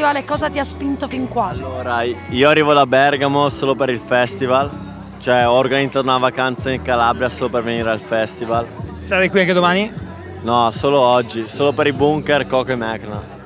[0.00, 1.48] festival e cosa ti ha spinto fin qua?
[1.48, 4.70] Allora, io arrivo da Bergamo solo per il festival,
[5.18, 8.66] cioè ho organizzato una vacanza in Calabria solo per venire al festival.
[8.96, 9.92] Sarai qui anche domani?
[10.42, 13.38] No, solo oggi, solo per i bunker, Coco e Mecna.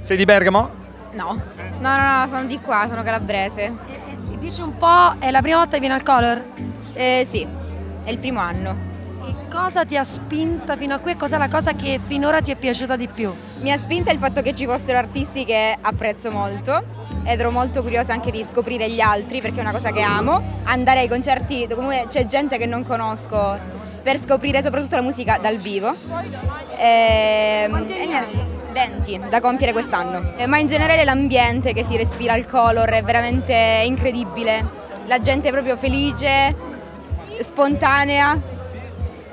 [0.00, 0.70] Sei di Bergamo?
[1.12, 1.42] No.
[1.78, 3.64] No, no, no, sono di qua, sono calabrese.
[3.64, 6.44] E, e, dici un po', è la prima volta che vieni al Color?
[6.92, 7.44] Eh, sì,
[8.04, 8.94] è il primo anno.
[9.26, 12.52] E cosa ti ha spinta fino a qui e cos'è la cosa che finora ti
[12.52, 13.34] è piaciuta di più?
[13.60, 16.84] Mi ha spinta il fatto che ci fossero artisti che apprezzo molto
[17.24, 20.60] ed ero molto curiosa anche di scoprire gli altri perché è una cosa che amo.
[20.62, 23.58] Andare ai concerti dove c'è gente che non conosco
[24.00, 25.92] per scoprire soprattutto la musica dal vivo.
[26.78, 28.54] E, anni hai?
[28.72, 30.34] 20 da compiere quest'anno.
[30.36, 34.84] Eh, ma in generale l'ambiente che si respira al color è veramente incredibile.
[35.06, 36.54] La gente è proprio felice,
[37.40, 38.38] spontanea,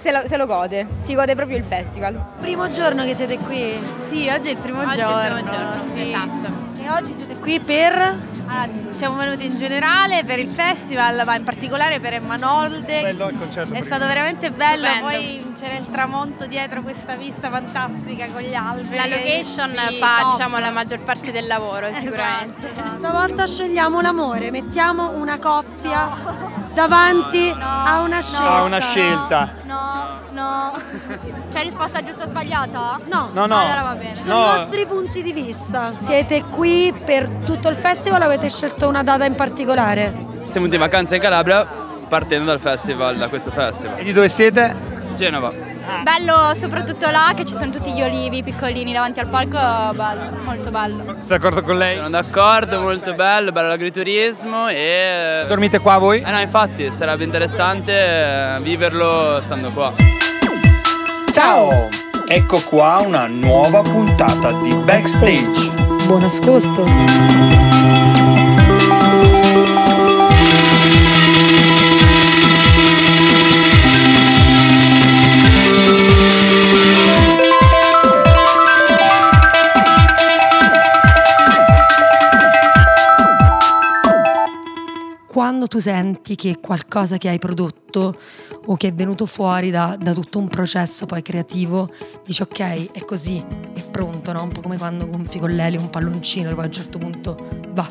[0.00, 2.18] se lo, se lo, gode, si gode proprio il festival.
[2.40, 3.78] Primo giorno che siete qui?
[4.08, 5.36] Sì, oggi è il primo oggi giorno.
[5.36, 6.12] È il primo giorno, sì.
[6.12, 6.68] esatto.
[6.82, 8.28] E oggi siete qui per?
[8.46, 13.02] Allora, siamo venuti in generale per il festival, ma in particolare per Emmanolde.
[13.02, 13.74] Bello il concerto.
[13.74, 15.06] È stato veramente bello, Stupendo.
[15.06, 18.96] poi c'era il tramonto dietro questa vista fantastica con gli alberi.
[18.96, 22.66] La location sì, fa diciamo, la maggior parte del lavoro sicuramente.
[22.66, 22.96] Esatto, esatto.
[22.96, 26.16] Stavolta scegliamo l'amore, mettiamo una coppia
[26.72, 28.52] davanti No, a una no, scelta.
[28.52, 29.59] A una scelta.
[31.50, 33.00] C'è risposta giusta o sbagliata?
[33.06, 33.30] No.
[33.32, 33.58] No, no.
[33.58, 34.14] Allora va bene.
[34.14, 34.44] Ci sono No.
[34.46, 35.92] i vostri punti di vista.
[35.96, 40.12] Siete qui per tutto il festival o avete scelto una data in particolare?
[40.42, 41.66] Siamo venuti in vacanza in Calabria
[42.08, 43.98] partendo dal festival, da questo festival.
[43.98, 44.98] E di dove siete?
[45.14, 45.52] Genova.
[46.02, 49.58] Bello soprattutto là che ci sono tutti gli olivi piccolini davanti al palco,
[49.94, 51.16] bello, molto bello.
[51.18, 51.96] Sei d'accordo con lei?
[51.96, 55.44] Sono d'accordo, molto bello, bello l'agriturismo e...
[55.48, 56.20] Dormite qua voi?
[56.20, 59.92] Eh no, infatti sarebbe interessante eh, viverlo stando qua.
[61.30, 61.88] Ciao!
[62.26, 65.70] Ecco qua una nuova puntata di Backstage.
[66.06, 67.69] Buon ascolto.
[85.80, 88.18] Senti che qualcosa che hai prodotto
[88.66, 91.90] o che è venuto fuori da, da tutto un processo poi creativo,
[92.24, 94.42] dici ok, è così, è pronto, no?
[94.42, 97.48] Un po' come quando gonfi con l'elio un palloncino e poi a un certo punto
[97.70, 97.90] va.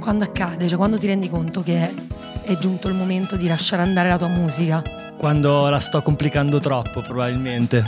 [0.00, 1.94] Quando accade, cioè quando ti rendi conto che è,
[2.42, 4.82] è giunto il momento di lasciare andare la tua musica,
[5.16, 7.82] Quando la sto complicando troppo, probabilmente.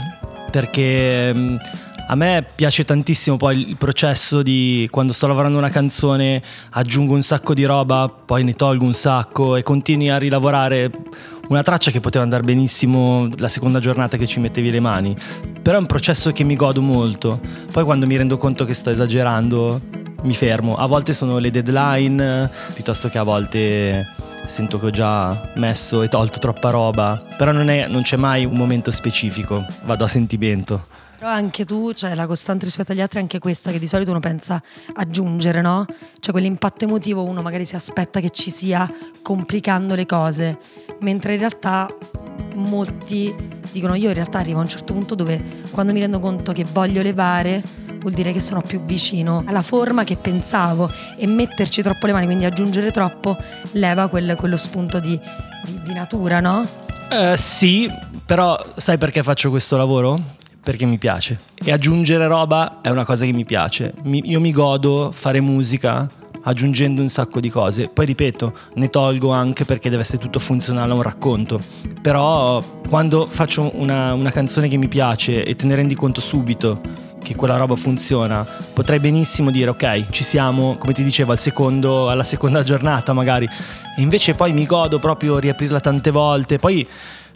[0.49, 1.55] Perché mm,
[2.09, 6.41] a me piace tantissimo poi il processo di quando sto lavorando una canzone,
[6.71, 10.89] aggiungo un sacco di roba, poi ne tolgo un sacco e continui a rilavorare
[11.49, 15.17] una traccia che poteva andare benissimo la seconda giornata che ci mettevi le mani.
[15.61, 17.39] Però è un processo che mi godo molto.
[17.71, 19.81] Poi quando mi rendo conto che sto esagerando,
[20.23, 20.75] mi fermo.
[20.75, 24.07] A volte sono le deadline, piuttosto che a volte
[24.45, 27.21] sento che ho già messo e tolto troppa roba.
[27.37, 30.85] Però non, è- non c'è mai un momento specifico, vado a sentimento.
[31.17, 34.11] Però anche tu, cioè la costante rispetto agli altri è anche questa che di solito
[34.11, 34.61] uno pensa
[34.93, 35.85] aggiungere, no?
[36.19, 38.87] Cioè quell'impatto emotivo uno magari si aspetta che ci sia
[39.23, 40.59] complicando le cose,
[40.99, 41.87] mentre in realtà
[42.53, 43.35] molti
[43.71, 46.65] dicono io in realtà arrivo a un certo punto dove quando mi rendo conto che
[46.71, 47.63] voglio levare
[47.99, 52.25] vuol dire che sono più vicino alla forma che pensavo e metterci troppo le mani,
[52.25, 53.37] quindi aggiungere troppo,
[53.73, 55.19] leva quel- quello spunto di,
[55.65, 56.65] di- di natura, no?
[57.09, 57.89] Eh, sì,
[58.25, 60.35] però sai perché faccio questo lavoro?
[60.61, 61.39] Perché mi piace.
[61.63, 63.93] E aggiungere roba è una cosa che mi piace.
[64.03, 66.09] Mi- io mi godo fare musica
[66.41, 67.87] aggiungendo un sacco di cose.
[67.87, 71.59] Poi ripeto, ne tolgo anche perché deve essere tutto funzionale a un racconto.
[72.01, 76.81] Però quando faccio una, una canzone che mi piace e te ne rendi conto subito
[77.27, 82.09] che quella roba funziona, potrei benissimo dire ok, ci siamo, come ti dicevo, al secondo,
[82.09, 83.45] alla seconda giornata magari.
[83.97, 86.57] E invece poi mi godo proprio riaprirla tante volte.
[86.57, 86.87] Poi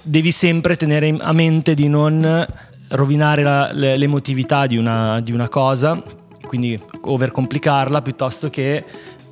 [0.01, 2.45] devi sempre tenere a mente di non
[2.87, 6.01] rovinare la- le- l'emotività di una, di una cosa,
[6.45, 8.85] quindi overcomplicarla piuttosto che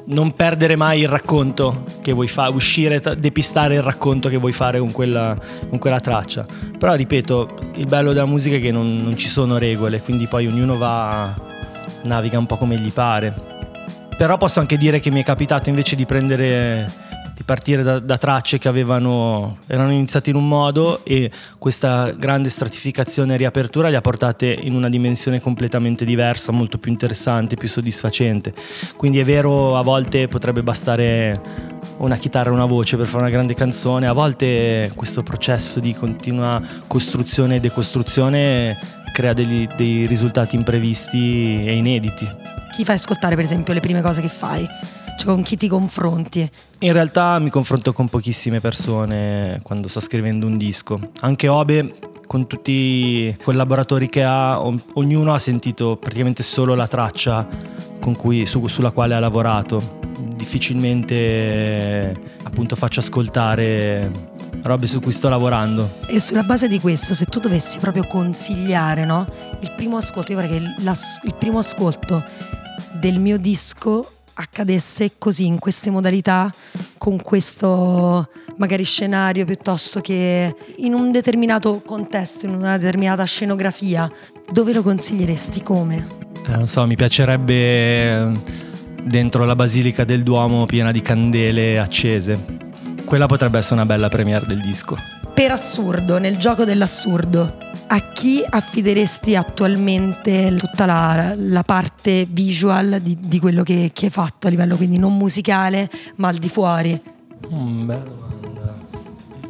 [0.06, 4.80] non perdere mai il racconto che vuoi fare, uscire, depistare il racconto che vuoi fare
[4.80, 5.38] con quella,
[5.70, 6.46] con quella traccia.
[6.78, 10.48] Però ripeto, il bello della musica è che non, non ci sono regole, quindi poi
[10.48, 11.34] ognuno va,
[12.04, 13.34] naviga un po' come gli pare.
[14.18, 16.92] Però posso anche dire che mi è capitato invece di prendere
[17.40, 22.50] di partire da, da tracce che avevano erano iniziate in un modo e questa grande
[22.50, 27.70] stratificazione e riapertura le ha portate in una dimensione completamente diversa, molto più interessante, più
[27.70, 28.54] soddisfacente.
[28.98, 31.42] Quindi è vero, a volte potrebbe bastare
[32.00, 35.94] una chitarra e una voce per fare una grande canzone, a volte questo processo di
[35.94, 38.78] continua costruzione e decostruzione
[39.14, 42.30] crea degli- dei risultati imprevisti e inediti.
[42.72, 44.68] Chi fai ascoltare per esempio le prime cose che fai?
[45.20, 46.50] Cioè con chi ti confronti?
[46.80, 50.98] In realtà mi confronto con pochissime persone quando sto scrivendo un disco.
[51.20, 51.94] Anche Obe,
[52.26, 57.46] con tutti i collaboratori che ha, ognuno ha sentito praticamente solo la traccia
[58.00, 59.98] con cui- su- sulla quale ha lavorato.
[60.38, 65.96] Difficilmente appunto faccio ascoltare robe su cui sto lavorando.
[66.08, 69.28] E sulla base di questo, se tu dovessi proprio consigliare, no?
[69.60, 72.24] Il primo ascolto, io vorrei che il, l'as- il primo ascolto
[72.94, 76.54] del mio disco accadesse così, in queste modalità,
[76.98, 84.12] con questo magari scenario piuttosto che in un determinato contesto, in una determinata scenografia.
[84.52, 85.62] Dove lo consiglieresti?
[85.62, 86.08] Come?
[86.48, 88.34] Eh, non so, mi piacerebbe eh,
[89.04, 92.58] dentro la basilica del Duomo piena di candele accese.
[93.06, 95.19] Quella potrebbe essere una bella premiere del disco.
[95.40, 97.56] Per assurdo, nel gioco dell'assurdo,
[97.88, 104.12] a chi affideresti attualmente tutta la, la parte visual di, di quello che, che hai
[104.12, 107.02] fatto a livello quindi non musicale, ma al di fuori?
[107.54, 108.76] Mm, bella domanda.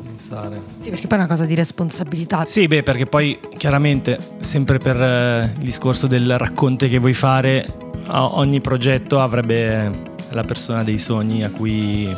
[0.03, 0.61] Pensare.
[0.77, 2.45] Sì, perché poi è una cosa di responsabilità.
[2.45, 7.65] Sì, beh, perché poi chiaramente, sempre per eh, il discorso del racconto che vuoi fare,
[8.09, 12.15] ogni progetto avrebbe la persona dei sogni a cui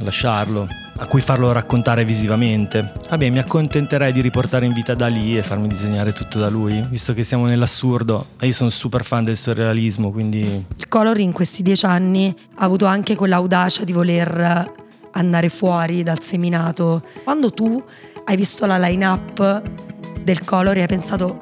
[0.00, 2.92] lasciarlo, a cui farlo raccontare visivamente.
[3.08, 6.82] Vabbè, mi accontenterei di riportare in vita da lì e farmi disegnare tutto da lui,
[6.88, 8.26] visto che siamo nell'assurdo.
[8.40, 12.64] E io sono super fan del surrealismo, quindi Il Color in questi dieci anni ha
[12.64, 14.72] avuto anche quell'audacia di voler
[15.12, 17.02] andare fuori dal seminato.
[17.24, 17.82] Quando tu
[18.24, 19.62] hai visto la line-up
[20.22, 21.38] del Color e hai pensato,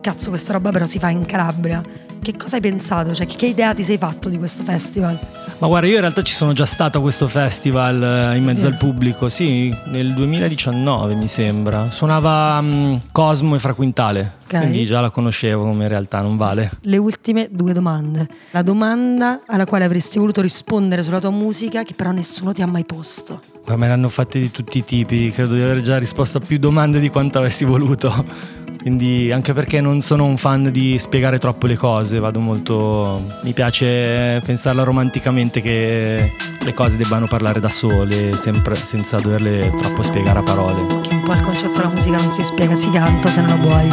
[0.00, 1.82] cazzo, questa roba però si fa in Calabria.
[2.22, 3.12] Che cosa hai pensato?
[3.12, 5.18] Cioè, che, idea ti sei fatto di questo festival?
[5.58, 8.60] Ma guarda, io in realtà ci sono già stato a questo festival eh, in mezzo
[8.60, 8.66] Sì.
[8.66, 11.90] al pubblico, sì, nel 2019 mi sembra.
[11.90, 14.56] Suonava mm, Cosmo e Fra Quintale, Ok.
[14.56, 16.70] quindi già la conoscevo come in realtà non vale.
[16.82, 18.28] Le ultime due domande.
[18.52, 22.66] La domanda alla quale avresti voluto rispondere sulla tua musica, che però nessuno ti ha
[22.66, 23.40] mai posto.
[23.66, 26.40] Ma me ne hanno fatte di tutti i tipi, credo di aver già risposto a
[26.40, 28.60] più domande di quanto avessi voluto.
[28.82, 33.38] Quindi anche perché non sono un fan di spiegare troppo le cose, vado molto...
[33.44, 40.02] mi piace pensarla romanticamente che le cose debbano parlare da sole, sempre senza doverle troppo
[40.02, 40.84] spiegare a parole.
[41.00, 43.56] Che un po' il concetto della musica non si spiega, si canta, se non la
[43.56, 43.88] vuoi,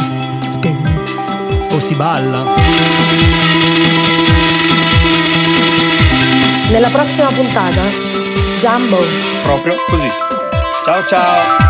[0.48, 1.00] spegni.
[1.70, 2.44] O si balla.
[6.68, 7.82] Nella prossima puntata,
[8.60, 8.98] Jumbo.
[9.44, 10.08] Proprio così.
[10.84, 11.69] Ciao ciao!